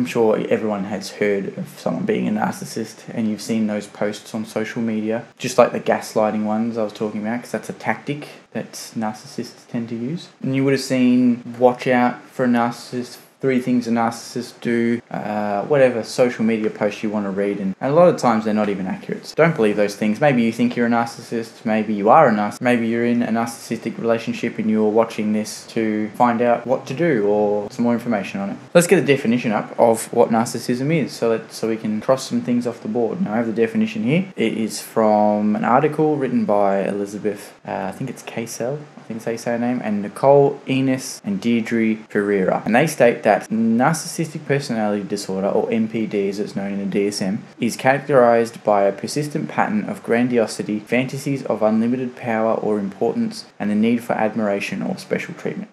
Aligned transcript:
I'm 0.00 0.06
sure 0.06 0.38
everyone 0.48 0.84
has 0.84 1.10
heard 1.10 1.58
of 1.58 1.68
someone 1.78 2.06
being 2.06 2.26
a 2.26 2.30
narcissist, 2.30 3.04
and 3.12 3.28
you've 3.28 3.42
seen 3.42 3.66
those 3.66 3.86
posts 3.86 4.34
on 4.34 4.46
social 4.46 4.80
media, 4.80 5.26
just 5.36 5.58
like 5.58 5.72
the 5.72 5.80
gaslighting 5.80 6.44
ones 6.44 6.78
I 6.78 6.84
was 6.84 6.94
talking 6.94 7.20
about, 7.20 7.36
because 7.36 7.52
that's 7.52 7.68
a 7.68 7.74
tactic 7.74 8.28
that 8.52 8.72
narcissists 8.72 9.68
tend 9.68 9.90
to 9.90 9.94
use. 9.94 10.30
And 10.42 10.56
you 10.56 10.64
would 10.64 10.72
have 10.72 10.80
seen 10.80 11.54
watch 11.58 11.86
out 11.86 12.22
for 12.22 12.46
a 12.46 12.48
narcissist 12.48 13.18
three 13.40 13.60
things 13.60 13.86
a 13.86 13.90
narcissist 13.90 14.60
do, 14.60 15.00
uh, 15.10 15.62
whatever 15.64 16.02
social 16.02 16.44
media 16.44 16.70
posts 16.70 17.02
you 17.02 17.10
want 17.10 17.26
to 17.26 17.30
read, 17.30 17.58
and, 17.58 17.74
a 17.80 17.90
lot 17.90 18.08
of 18.08 18.18
times 18.18 18.44
they're 18.44 18.54
not 18.54 18.68
even 18.68 18.86
accurate. 18.86 19.26
So 19.26 19.34
don't 19.36 19.56
believe 19.56 19.76
those 19.76 19.96
things. 19.96 20.20
Maybe 20.20 20.42
you 20.42 20.52
think 20.52 20.76
you're 20.76 20.86
a 20.86 20.90
narcissist, 20.90 21.64
maybe 21.64 21.94
you 21.94 22.10
are 22.10 22.28
a 22.28 22.32
narcissist, 22.32 22.60
maybe 22.60 22.86
you're 22.86 23.06
in 23.06 23.22
a 23.22 23.28
narcissistic 23.28 23.98
relationship 23.98 24.58
and 24.58 24.70
you're 24.70 24.88
watching 24.88 25.32
this 25.32 25.66
to 25.68 26.10
find 26.10 26.42
out 26.42 26.66
what 26.66 26.86
to 26.86 26.94
do 26.94 27.26
or 27.26 27.70
some 27.70 27.84
more 27.84 27.94
information 27.94 28.40
on 28.40 28.50
it. 28.50 28.56
Let's 28.74 28.86
get 28.86 29.02
a 29.02 29.04
definition 29.04 29.50
up 29.50 29.74
of 29.78 30.12
what 30.12 30.28
narcissism 30.28 30.94
is 30.94 31.12
so 31.12 31.30
that 31.30 31.52
so 31.52 31.68
we 31.68 31.76
can 31.76 32.00
cross 32.00 32.28
some 32.28 32.42
things 32.42 32.66
off 32.66 32.82
the 32.82 32.88
board. 32.88 33.20
Now 33.22 33.32
I 33.32 33.36
have 33.38 33.46
the 33.46 33.52
definition 33.52 34.04
here. 34.04 34.32
It 34.36 34.56
is 34.56 34.80
from 34.80 35.56
an 35.56 35.64
article 35.64 36.16
written 36.16 36.44
by 36.44 36.82
Elizabeth, 36.86 37.58
uh, 37.66 37.86
I 37.88 37.92
think 37.92 38.10
it's 38.10 38.22
Casel, 38.22 38.78
think 39.10 39.24
they 39.24 39.36
say 39.36 39.52
her 39.52 39.58
name, 39.58 39.80
and 39.82 40.02
Nicole 40.02 40.60
Enos 40.68 41.20
and 41.24 41.40
Deirdre 41.40 41.96
Ferreira. 42.08 42.62
And 42.64 42.76
they 42.76 42.86
state 42.86 43.24
that 43.30 43.48
narcissistic 43.48 44.44
personality 44.44 45.04
disorder, 45.04 45.46
or 45.46 45.68
NPD 45.68 46.28
as 46.28 46.40
it's 46.40 46.56
known 46.56 46.72
in 46.72 46.90
the 46.90 46.98
DSM, 46.98 47.38
is 47.60 47.76
characterized 47.76 48.64
by 48.64 48.82
a 48.82 48.92
persistent 48.92 49.48
pattern 49.48 49.84
of 49.84 50.02
grandiosity, 50.02 50.80
fantasies 50.80 51.44
of 51.44 51.62
unlimited 51.62 52.16
power 52.16 52.54
or 52.54 52.80
importance, 52.80 53.44
and 53.60 53.70
the 53.70 53.76
need 53.76 54.02
for 54.02 54.14
admiration 54.14 54.82
or 54.82 54.98
special 54.98 55.32
treatment. 55.34 55.70